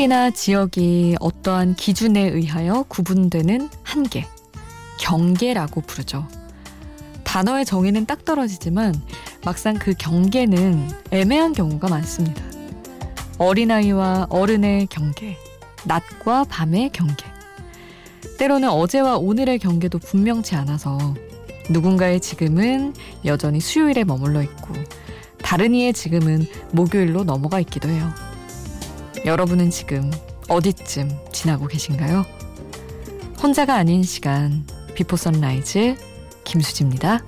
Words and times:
시골이나 0.00 0.30
지역이 0.30 1.16
어떠한 1.20 1.74
기준에 1.74 2.22
의하여 2.22 2.84
구분되는 2.88 3.68
한계, 3.82 4.26
경계라고 4.98 5.82
부르죠. 5.82 6.26
단어의 7.22 7.66
정의는 7.66 8.06
딱 8.06 8.24
떨어지지만 8.24 8.94
막상 9.44 9.74
그 9.74 9.92
경계는 9.92 10.88
애매한 11.10 11.52
경우가 11.52 11.88
많습니다. 11.88 12.42
어린아이와 13.36 14.28
어른의 14.30 14.86
경계, 14.86 15.36
낮과 15.84 16.44
밤의 16.44 16.90
경계. 16.94 17.26
때로는 18.38 18.70
어제와 18.70 19.18
오늘의 19.18 19.58
경계도 19.58 19.98
분명치 19.98 20.54
않아서 20.54 21.14
누군가의 21.68 22.20
지금은 22.20 22.94
여전히 23.26 23.60
수요일에 23.60 24.04
머물러 24.04 24.42
있고 24.42 24.72
다른 25.42 25.74
이의 25.74 25.92
지금은 25.92 26.46
목요일로 26.72 27.24
넘어가 27.24 27.60
있기도 27.60 27.90
해요. 27.90 28.29
여러분은 29.24 29.70
지금 29.70 30.10
어디쯤 30.48 31.10
지나고 31.30 31.66
계신가요? 31.66 32.24
혼자가 33.42 33.74
아닌 33.74 34.02
시간 34.02 34.64
비포 34.94 35.16
선라이즈 35.16 35.96
김수지입니다. 36.44 37.20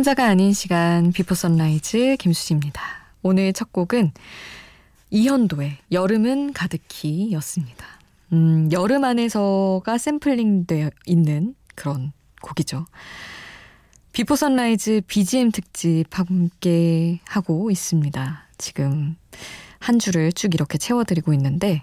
혼자가 0.00 0.24
아닌 0.24 0.54
시간 0.54 1.12
비포 1.12 1.34
선라이즈 1.34 2.16
김수지입니다. 2.18 2.80
오늘 3.20 3.52
첫 3.52 3.70
곡은 3.70 4.12
이현도의 5.10 5.76
여름은 5.92 6.54
가득히 6.54 7.30
였습니다. 7.32 7.84
음, 8.32 8.70
여름 8.72 9.04
안에서가 9.04 9.98
샘플링되어 9.98 10.88
있는 11.04 11.54
그런 11.74 12.12
곡이죠. 12.40 12.86
비포 14.12 14.36
선라이즈 14.36 15.02
BGM 15.06 15.52
특집 15.52 16.06
함께 16.12 17.20
하고 17.26 17.70
있습니다. 17.70 18.48
지금 18.56 19.16
한 19.80 19.98
주를 19.98 20.32
쭉 20.32 20.54
이렇게 20.54 20.78
채워드리고 20.78 21.34
있는데 21.34 21.82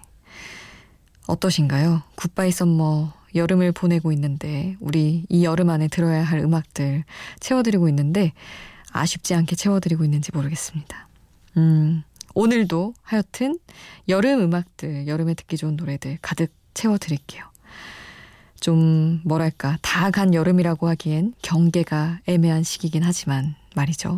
어떠신가요? 1.28 2.02
Goodbye 2.16 2.50
Summer 2.50 3.12
여름을 3.38 3.72
보내고 3.72 4.12
있는데 4.12 4.76
우리 4.80 5.24
이 5.28 5.44
여름 5.44 5.70
안에 5.70 5.88
들어야 5.88 6.22
할 6.22 6.40
음악들 6.40 7.04
채워드리고 7.40 7.88
있는데 7.88 8.32
아쉽지 8.92 9.34
않게 9.34 9.56
채워드리고 9.56 10.04
있는지 10.04 10.30
모르겠습니다. 10.34 11.08
음, 11.56 12.02
오늘도 12.34 12.94
하여튼 13.02 13.58
여름 14.08 14.40
음악들, 14.40 15.06
여름에 15.06 15.34
듣기 15.34 15.56
좋은 15.56 15.76
노래들 15.76 16.18
가득 16.22 16.52
채워드릴게요. 16.74 17.44
좀 18.60 19.20
뭐랄까 19.24 19.78
다 19.82 20.10
간 20.10 20.34
여름이라고 20.34 20.88
하기엔 20.88 21.34
경계가 21.42 22.20
애매한 22.26 22.62
시기긴 22.64 23.02
하지만 23.04 23.54
말이죠. 23.76 24.16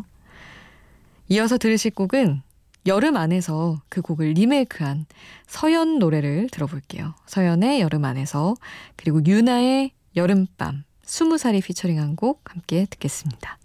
이어서 1.29 1.59
들으실 1.59 1.93
곡은 1.93 2.43
여름 2.87 3.17
안에서 3.17 3.83
그 3.89 4.01
곡을 4.01 4.33
리메이크한 4.33 5.07
서연 5.47 5.99
노래를 5.99 6.49
들어볼게요. 6.51 7.15
서연의 7.27 7.81
여름 7.81 8.05
안에서 8.05 8.55
그리고 8.97 9.25
유나의 9.25 9.93
여름밤 10.17 10.85
20살이 11.05 11.63
피처링한 11.63 12.17
곡 12.17 12.43
함께 12.51 12.87
듣겠습니다. 12.89 13.60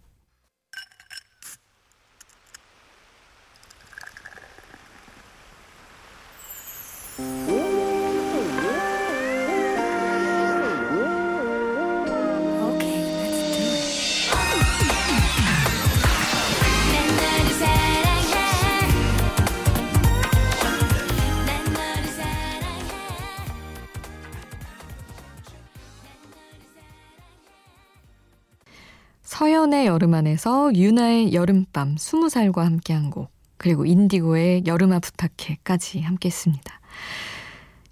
서연의 29.38 29.88
여름 29.88 30.13
안에서 30.13 30.73
유나의 30.73 31.34
여름밤 31.34 31.96
20살과 31.96 32.59
함께한 32.59 33.09
곡 33.09 33.34
그리고 33.57 33.85
인디고의 33.85 34.63
여름아 34.66 35.00
부탁해까지 35.00 36.00
함께했습니다. 36.00 36.79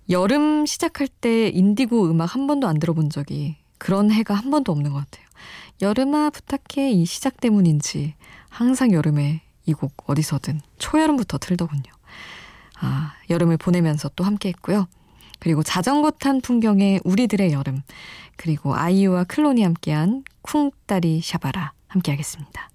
여름 0.10 0.66
시작할 0.66 1.10
때 1.10 1.50
인디고 1.50 2.10
음악 2.10 2.34
한 2.34 2.48
번도 2.48 2.66
안 2.66 2.80
들어본 2.80 3.10
적이 3.10 3.58
그런 3.78 4.10
해가 4.10 4.34
한 4.34 4.52
번도 4.52 4.72
없는 4.72 4.94
것 4.94 5.00
같아요. 5.00 5.26
여름아 5.82 6.30
부탁해 6.30 6.92
이 6.92 7.06
시작 7.06 7.42
때문인지 7.42 8.14
항상 8.48 8.94
여름에 8.94 9.42
이 9.66 9.74
곡 9.74 9.92
어디서든 10.10 10.62
초여름부터 10.78 11.40
틀더군요. 11.40 11.92
아, 12.80 13.16
여름을 13.30 13.58
보내면서 13.58 14.10
또 14.16 14.24
함께 14.24 14.48
했고요. 14.48 14.88
그리고 15.40 15.62
자전거 15.62 16.10
탄 16.12 16.40
풍경의 16.40 17.02
우리들의 17.04 17.52
여름, 17.52 17.82
그리고 18.38 18.76
아이유와 18.76 19.26
클론이 19.26 19.62
함께한 19.62 20.24
쿵따리 20.44 21.22
샤바라 21.22 21.74
함께하겠습니다. 21.88 22.70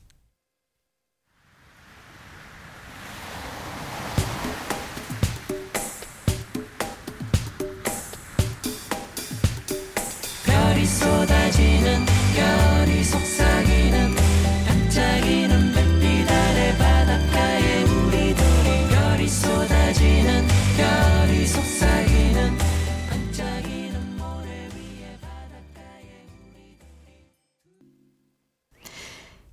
쏟아지는 10.88 12.04
별 12.34 12.77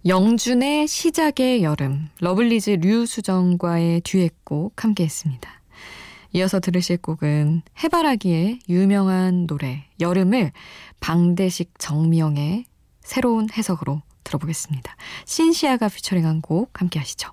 영준의 0.08 0.88
시작의 0.88 1.64
여름, 1.64 2.10
러블리즈 2.20 2.70
류수정과의 2.70 4.02
듀엣곡 4.02 4.84
함께했습니다. 4.84 5.50
이어서 6.34 6.60
들으실 6.60 6.98
곡은 6.98 7.64
해바라기의 7.84 8.60
유명한 8.70 9.48
노래 9.48 9.88
여름을 10.00 10.52
방대식 11.00 11.80
정미영의 11.80 12.66
새로운 13.02 13.48
해석으로 13.52 14.04
들어보겠습니다. 14.24 14.96
신시아가 15.26 15.88
피처링한 15.88 16.42
곡 16.42 16.80
함께 16.80 17.00
하시죠. 17.00 17.32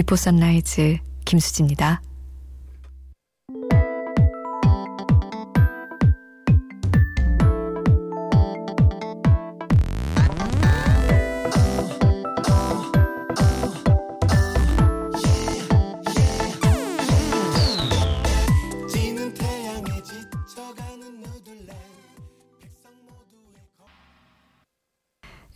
비포 0.00 0.16
선라이즈 0.16 0.96
김수지입니다. 1.26 2.00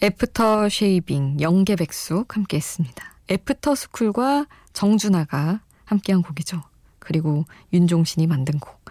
애프터 0.02 0.68
쉐이빙 0.68 1.40
영계백숙 1.40 2.36
함께 2.36 2.58
했습니다. 2.58 3.13
애프터 3.30 3.74
스쿨과 3.74 4.46
정준하가 4.72 5.60
함께한 5.84 6.22
곡이죠. 6.22 6.62
그리고 6.98 7.44
윤종신이 7.72 8.26
만든 8.26 8.58
곡. 8.58 8.84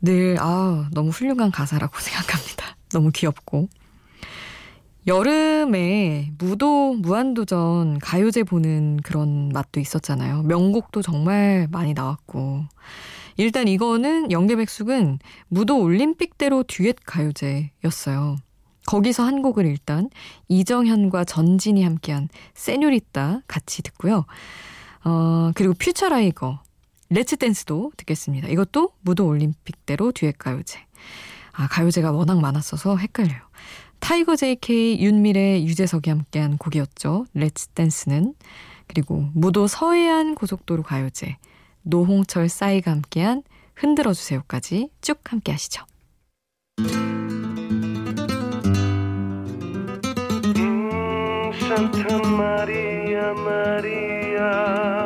늘, 0.00 0.36
아 0.40 0.88
너무 0.92 1.10
훌륭한 1.10 1.50
가사라고 1.50 1.98
생각합니다. 2.00 2.76
너무 2.90 3.10
귀엽고. 3.12 3.68
여름에 5.06 6.32
무도, 6.36 6.94
무한도전 6.94 7.98
가요제 8.00 8.42
보는 8.42 8.98
그런 9.04 9.50
맛도 9.50 9.78
있었잖아요. 9.78 10.42
명곡도 10.42 11.02
정말 11.02 11.68
많이 11.70 11.94
나왔고. 11.94 12.64
일단 13.36 13.68
이거는 13.68 14.32
영계백숙은 14.32 15.20
무도 15.48 15.80
올림픽대로 15.80 16.64
듀엣 16.64 16.96
가요제였어요. 17.04 18.36
거기서 18.86 19.24
한 19.24 19.42
곡을 19.42 19.66
일단 19.66 20.08
이정현과 20.48 21.24
전진이 21.24 21.82
함께한 21.82 22.28
세뇨리따 22.54 23.42
같이 23.46 23.82
듣고요. 23.82 24.24
어, 25.04 25.50
그리고 25.54 25.74
퓨처라이거, 25.74 26.60
Let's 27.10 27.36
Dance도 27.36 27.92
듣겠습니다. 27.96 28.48
이것도 28.48 28.92
무도 29.00 29.26
올림픽대로 29.26 30.12
듀엣 30.12 30.38
가요제. 30.38 30.80
아, 31.52 31.68
가요제가 31.68 32.12
워낙 32.12 32.40
많았어서 32.40 32.96
헷갈려요. 32.96 33.40
타이거 33.98 34.36
JK, 34.36 35.00
윤미래, 35.00 35.62
유재석이 35.62 36.10
함께한 36.10 36.58
곡이었죠. 36.58 37.26
Let's 37.34 37.68
Dance는. 37.68 38.34
그리고 38.86 39.28
무도 39.34 39.66
서해안 39.66 40.34
고속도로 40.34 40.82
가요제. 40.82 41.36
노홍철 41.82 42.48
싸이가 42.48 42.90
함께한 42.90 43.42
흔들어주세요까지 43.74 44.90
쭉 45.00 45.20
함께 45.24 45.52
하시죠. 45.52 45.84
산타 51.76 52.28
마리아 52.30 53.34
마리아 53.34 54.96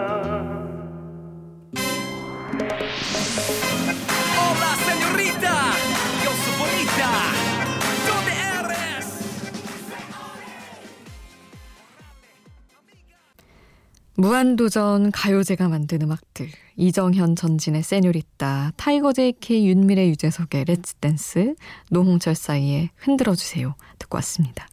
무한도전 14.14 15.10
가요제가 15.12 15.68
만든 15.68 16.02
음악들. 16.02 16.50
이정현 16.76 17.34
전진의 17.36 17.82
세뇨리따 17.82 18.72
타이거 18.76 19.12
JK 19.12 19.66
윤미래 19.66 20.06
유재석의 20.08 20.66
Let's 20.68 21.12
Dance 21.12 21.56
노홍철 21.90 22.34
싸이의 22.34 22.90
흔들어주세요 22.96 23.74
듣고 23.98 24.16
왔습니다. 24.18 24.68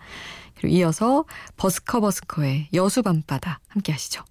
그리고 0.60 0.76
이어서 0.76 1.26
버스커 1.56 2.02
버스커의 2.02 2.70
여수 2.74 3.02
밤바다 3.04 3.60
함께 3.68 3.92
하시죠. 3.92 4.24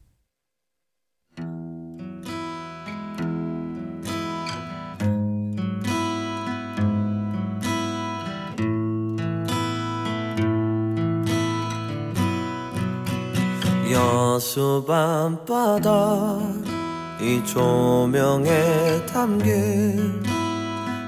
여수 13.91 14.85
밤바다 14.87 16.39
이 17.21 17.43
조명에 17.47 19.07
담긴 19.07 20.23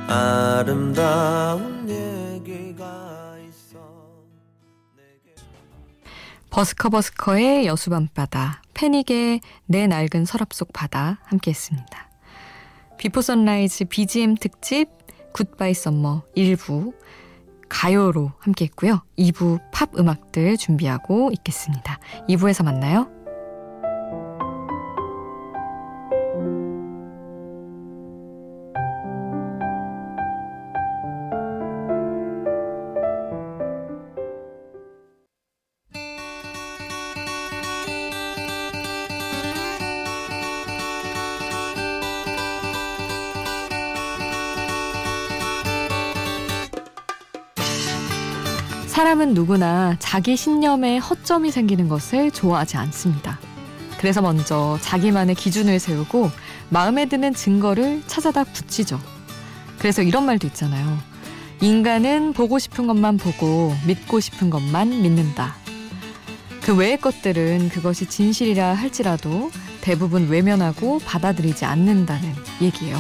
아름다운 0.09 1.87
얘기가 1.89 3.18
버스커버스커의 6.59 7.67
여수 7.67 7.89
밤바다 7.89 8.63
패닉의 8.75 9.41
내 9.67 9.87
낡은 9.87 10.25
서랍 10.25 10.53
속 10.53 10.73
바다 10.73 11.21
함께 11.23 11.53
했습니다. 11.53 12.11
비포 12.97 13.21
선라이즈 13.21 13.85
BGM 13.85 14.35
특집 14.35 14.89
Goodbye 15.35 15.73
Summer 15.73 16.25
1부 16.37 16.95
가요로 17.69 18.33
함께 18.41 18.65
했고요. 18.65 19.03
2부 19.17 19.61
팝 19.71 19.97
음악들 19.97 20.57
준비하고 20.57 21.31
있겠습니다. 21.33 22.01
2부에서 22.29 22.65
만나요. 22.65 23.09
사람은 48.99 49.33
누구나 49.33 49.95
자기 50.01 50.37
신념에 50.37 50.99
허점이 50.99 51.53
생기는 51.53 51.89
것을 51.89 52.33
좋아하지 52.33 52.79
않습니다. 52.79 53.39
그래서 53.97 54.21
먼저 54.21 54.77
자기만의 54.83 55.37
기준을 55.37 55.79
세우고 55.79 56.33
마음에 56.69 57.07
드는 57.07 57.33
증거를 57.33 58.03
찾아다 58.09 58.43
붙이죠. 58.43 58.99
그래서 59.79 60.03
이런 60.03 60.27
말도 60.27 60.49
있잖아요. 60.49 60.99
인간은 61.61 62.33
보고 62.33 62.59
싶은 62.59 62.89
것만 62.89 63.19
보고 63.19 63.73
믿고 63.87 64.19
싶은 64.19 64.51
것만 64.51 64.89
믿는다. 64.89 65.55
그 66.63 66.75
외의 66.75 67.01
것들은 67.01 67.69
그것이 67.69 68.07
진실이라 68.07 68.75
할지라도 68.75 69.53
대부분 69.81 70.29
외면하고 70.29 70.99
받아들이지 70.99 71.65
않는다는 71.65 72.35
얘기예요. 72.61 72.99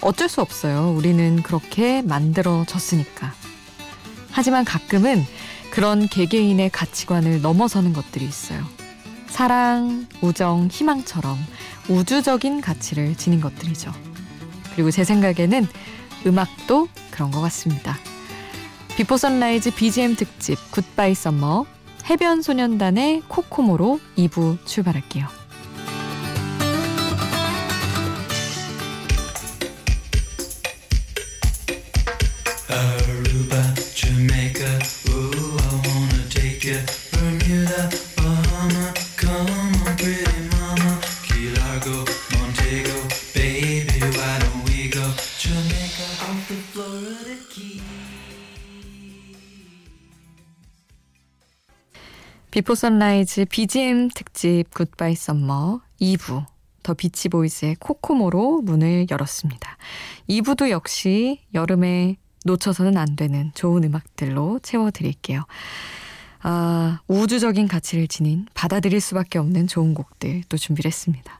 어쩔 0.00 0.28
수 0.28 0.40
없어요. 0.40 0.92
우리는 0.96 1.44
그렇게 1.44 2.02
만들어졌으니까. 2.02 3.45
하지만 4.36 4.66
가끔은 4.66 5.24
그런 5.70 6.06
개개인의 6.06 6.68
가치관을 6.68 7.40
넘어서는 7.40 7.94
것들이 7.94 8.26
있어요. 8.26 8.62
사랑, 9.28 10.06
우정, 10.20 10.68
희망처럼 10.70 11.38
우주적인 11.88 12.60
가치를 12.60 13.16
지닌 13.16 13.40
것들이죠. 13.40 13.90
그리고 14.74 14.90
제 14.90 15.04
생각에는 15.04 15.66
음악도 16.26 16.88
그런 17.10 17.30
것 17.30 17.40
같습니다. 17.40 17.96
비포 18.98 19.16
선라이즈 19.16 19.74
BGM 19.74 20.16
특집 20.16 20.58
Goodbye 20.70 21.14
Summer 21.14 21.64
해변 22.10 22.42
소년단의 22.42 23.22
Kokomo로 23.28 24.00
2부 24.18 24.58
출발할게요. 24.66 25.45
비포 52.56 52.74
선라이즈 52.74 53.44
BGM 53.50 54.08
특집 54.14 54.64
Goodbye 54.72 55.14
Summer 55.14 55.82
2부 56.00 56.46
더 56.82 56.94
비치 56.94 57.28
보이즈의 57.28 57.74
Kokomo로 57.74 58.62
문을 58.62 59.08
열었습니다. 59.10 59.76
2부도 60.30 60.70
역시 60.70 61.42
여름에 61.52 62.16
놓쳐서는 62.46 62.96
안 62.96 63.14
되는 63.14 63.52
좋은 63.54 63.84
음악들로 63.84 64.58
채워드릴게요. 64.62 65.44
아, 66.40 67.00
우주적인 67.08 67.68
가치를 67.68 68.08
지닌 68.08 68.46
받아들일 68.54 69.02
수밖에 69.02 69.38
없는 69.38 69.66
좋은 69.66 69.92
곡들 69.92 70.42
또 70.48 70.56
준비를 70.56 70.88
했습니다. 70.88 71.38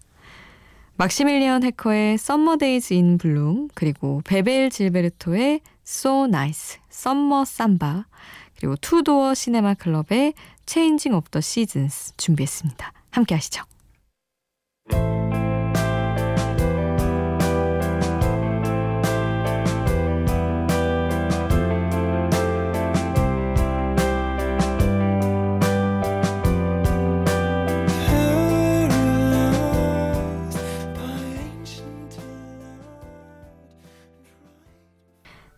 막시밀리언 0.96 1.64
해커의 1.64 2.14
Summer 2.16 2.58
Days 2.58 2.92
in 2.92 3.16
Bloom 3.16 3.68
그리고 3.72 4.20
베벨 4.26 4.68
질베르토의 4.68 5.62
So 5.86 6.26
Nice, 6.26 6.78
Summer 6.90 7.44
Samba 7.48 8.04
그리고 8.58 8.76
투도어 8.76 9.34
시네마 9.34 9.74
클럽의 9.74 10.34
of 11.14 11.30
the 11.30 11.40
Seasons 11.40 12.12
준비했습니다. 12.16 12.92
함께 13.10 13.34
하시죠. 13.34 13.62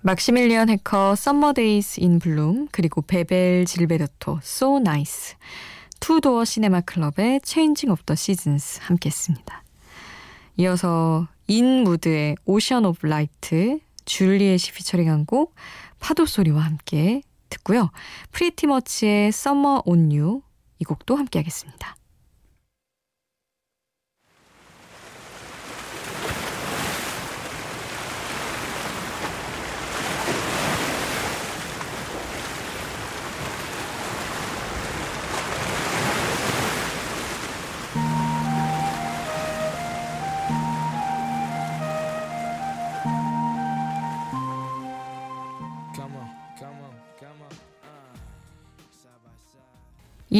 막시밀리언 0.08 0.70
해커 0.70 1.16
Summer 1.16 1.52
Days 1.52 2.00
in 2.00 2.18
Bloom 2.18 2.68
그리고 2.72 3.02
베벨 3.02 3.66
질베르토 3.66 4.38
So 4.42 4.78
Nice 4.78 5.34
투도어 6.00 6.46
시네마 6.46 6.80
클럽의 6.80 7.42
Changing 7.42 7.90
of 7.90 8.04
the 8.04 8.14
Seasons 8.14 8.80
함께 8.84 9.10
했습니다. 9.10 9.62
이어서 10.56 11.28
인 11.46 11.84
무드의 11.84 12.36
Ocean 12.46 12.86
of 12.86 13.06
Light 13.06 13.80
줄리엣이 14.06 14.72
피처링한 14.72 15.26
곡 15.26 15.54
파도 16.00 16.24
소리와 16.24 16.62
함께 16.62 17.20
듣고요. 17.50 17.90
프리티머치의 18.32 19.30
Summer 19.30 19.82
on 19.84 20.07
You 20.07 20.40
이 20.78 20.84
곡도 20.84 21.16
함께 21.16 21.38
하겠습니다. 21.40 21.97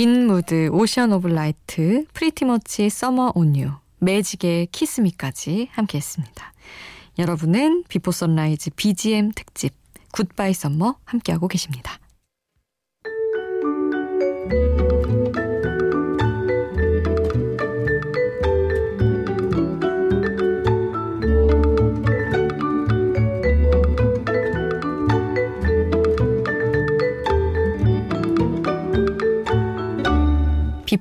인무드, 0.00 0.69
Ocean 0.69 1.12
of 1.12 1.27
Light, 1.27 2.05
프리티머치 2.14 2.88
Summer 2.88 3.33
on 3.35 3.47
You, 3.47 3.73
매직의 3.99 4.69
Kiss 4.71 5.07
Me까지 5.07 5.71
함께 5.73 5.99
했습니다. 5.99 6.52
여러분은 7.19 7.83
비포 7.88 8.12
선라이즈 8.12 8.71
BGM 8.76 9.33
특집 9.35 9.75
Goodbye 10.12 10.55
Summer 10.55 11.00
함께하고 11.05 11.49
계십니다. 11.49 11.99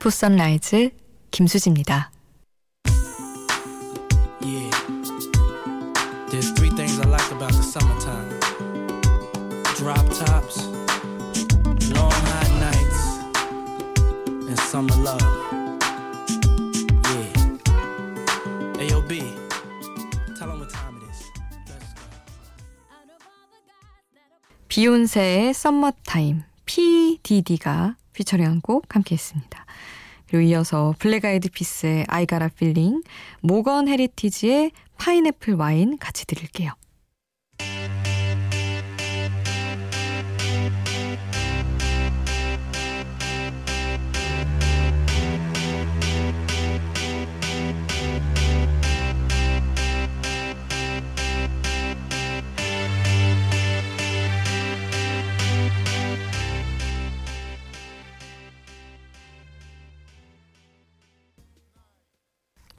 비포 0.08 0.10
선라이즈 0.10 0.92
김수지입니다. 1.32 2.12
Yeah. 4.42 4.72
There's 6.30 6.52
three 6.54 6.70
things 6.70 6.98
I 7.02 7.08
like 7.10 7.30
about 7.34 7.52
the 7.52 7.62
summertime. 7.62 8.40
Drop 9.76 10.08
tops, 10.16 10.64
long 11.92 12.14
hot 12.32 12.50
nights, 12.56 13.20
and 14.48 14.58
summer 14.58 14.96
love. 15.04 15.20
Yeah. 17.12 17.34
AOB, 18.80 19.20
tell 20.38 20.48
them 20.48 20.60
what 20.60 20.70
time 20.70 20.96
it 20.96 21.12
is. 21.12 21.20
Let's 21.68 21.94
go. 21.94 22.08
비욘세의 24.70 25.54
썸머타임, 25.54 26.44
PDD가 26.66 27.98
피처링한 28.14 28.62
곡 28.62 28.96
함께 28.96 29.16
했습니다. 29.16 29.67
그리고 30.28 30.42
이어서 30.42 30.94
블랙 31.00 31.26
아이드 31.26 31.50
피스의 31.50 32.06
a 32.12 32.26
Feeling, 32.54 33.04
모건 33.42 33.88
헤리티지의 33.88 34.72
파인애플 34.98 35.56
와인 35.56 35.98
같이 35.98 36.26
들을게요. 36.26 36.72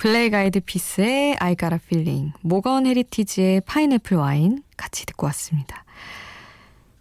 블랙 0.09 0.31
아이드 0.31 0.61
피스의 0.61 1.37
I 1.39 1.55
Gotta 1.55 1.79
Feeling, 1.85 2.33
모건 2.41 2.87
헤리티지의 2.87 3.61
Pineapple 3.67 4.17
Wine 4.17 4.63
같이 4.75 5.05
듣고 5.05 5.27
왔습니다. 5.27 5.85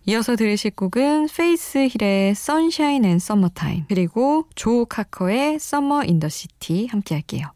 이어서 0.07 0.35
들으실 0.35 0.71
곡은 0.71 1.29
페이스 1.33 1.87
힐의 1.87 2.31
Sunshine 2.31 3.07
and 3.07 3.23
Summertime 3.23 3.85
그리고 3.87 4.43
조 4.55 4.83
카커의 4.83 5.55
Summer 5.55 6.05
in 6.05 6.19
the 6.19 6.29
City 6.29 6.87
함께 6.87 7.15
할게요. 7.15 7.47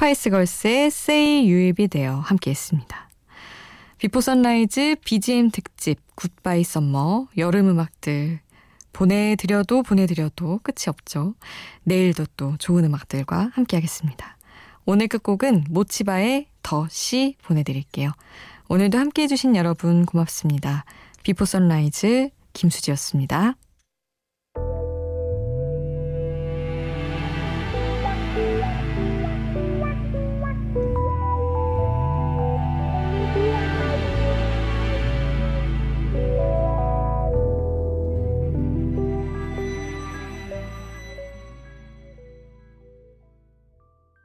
스파이스 0.00 0.30
걸스의 0.30 0.86
Say 0.86 1.44
You'll 1.44 1.76
Be 1.76 1.86
There 1.86 2.20
함께 2.22 2.52
했습니다. 2.52 3.10
비포 3.98 4.22
선라이즈 4.22 4.96
BGM 5.04 5.50
특집 5.50 5.98
goodbye 6.14 6.64
summer 6.64 7.28
여름 7.36 7.68
음악들 7.68 8.40
보내드려도 8.94 9.82
보내드려도 9.82 10.60
끝이 10.62 10.84
없죠. 10.86 11.34
내일도 11.84 12.24
또 12.38 12.56
좋은 12.56 12.86
음악들과 12.86 13.50
함께 13.52 13.76
하겠습니다. 13.76 14.38
오늘 14.86 15.06
끝곡은 15.06 15.64
모치바의 15.68 16.46
The 16.62 16.99
Sea 16.99 17.36
보내드릴게요. 17.42 18.12
오늘도 18.70 18.96
함께 18.96 19.24
해주신 19.24 19.54
여러분 19.54 20.06
고맙습니다. 20.06 20.86
비포 21.24 21.44
선라이즈 21.44 22.30
김수지였습니다. 22.54 23.54